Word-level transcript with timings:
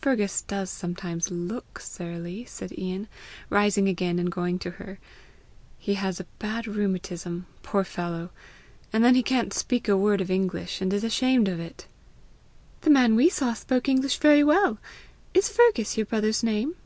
"Fergus 0.00 0.42
does 0.42 0.70
sometimes 0.70 1.28
LOOK 1.28 1.80
surly," 1.80 2.44
said 2.44 2.70
Ian, 2.78 3.08
rising 3.50 3.88
again, 3.88 4.20
and 4.20 4.30
going 4.30 4.60
to 4.60 4.70
her; 4.70 5.00
"he 5.76 5.94
has 5.94 6.22
bad 6.38 6.68
rheumatism, 6.68 7.46
poor 7.64 7.82
fellow! 7.82 8.30
And 8.92 9.02
then 9.02 9.16
he 9.16 9.24
can't 9.24 9.52
speak 9.52 9.88
a 9.88 9.96
word 9.96 10.20
of 10.20 10.30
English, 10.30 10.80
and 10.80 10.92
is 10.92 11.02
ashamed 11.02 11.48
of 11.48 11.58
it!" 11.58 11.88
"The 12.82 12.90
man 12.90 13.16
we 13.16 13.28
saw 13.28 13.54
spoke 13.54 13.88
English 13.88 14.18
very 14.18 14.44
well. 14.44 14.78
Is 15.34 15.48
Fergus 15.48 15.96
your 15.96 16.06
brother's 16.06 16.44
name?" 16.44 16.76